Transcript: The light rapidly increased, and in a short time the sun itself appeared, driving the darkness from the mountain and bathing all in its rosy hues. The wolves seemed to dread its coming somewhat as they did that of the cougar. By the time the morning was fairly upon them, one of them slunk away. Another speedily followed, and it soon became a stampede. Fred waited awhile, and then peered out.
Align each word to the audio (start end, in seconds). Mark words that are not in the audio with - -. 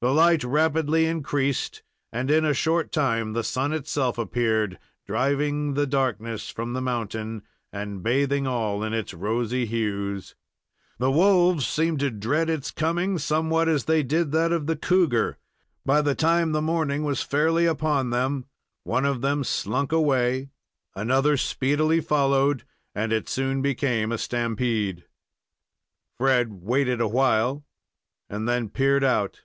The 0.00 0.14
light 0.14 0.44
rapidly 0.44 1.06
increased, 1.06 1.82
and 2.12 2.30
in 2.30 2.44
a 2.44 2.54
short 2.54 2.92
time 2.92 3.32
the 3.32 3.42
sun 3.42 3.72
itself 3.72 4.16
appeared, 4.16 4.78
driving 5.08 5.74
the 5.74 5.88
darkness 5.88 6.50
from 6.50 6.72
the 6.72 6.80
mountain 6.80 7.42
and 7.72 8.00
bathing 8.00 8.46
all 8.46 8.84
in 8.84 8.92
its 8.94 9.12
rosy 9.12 9.66
hues. 9.66 10.36
The 10.98 11.10
wolves 11.10 11.66
seemed 11.66 11.98
to 11.98 12.12
dread 12.12 12.48
its 12.48 12.70
coming 12.70 13.18
somewhat 13.18 13.68
as 13.68 13.86
they 13.86 14.04
did 14.04 14.30
that 14.30 14.52
of 14.52 14.68
the 14.68 14.76
cougar. 14.76 15.36
By 15.84 16.00
the 16.00 16.14
time 16.14 16.52
the 16.52 16.62
morning 16.62 17.02
was 17.02 17.22
fairly 17.24 17.66
upon 17.66 18.10
them, 18.10 18.44
one 18.84 19.04
of 19.04 19.20
them 19.20 19.42
slunk 19.42 19.90
away. 19.90 20.50
Another 20.94 21.36
speedily 21.36 22.00
followed, 22.00 22.62
and 22.94 23.12
it 23.12 23.28
soon 23.28 23.62
became 23.62 24.12
a 24.12 24.18
stampede. 24.18 25.06
Fred 26.16 26.52
waited 26.62 27.00
awhile, 27.00 27.64
and 28.30 28.48
then 28.48 28.68
peered 28.68 29.02
out. 29.02 29.42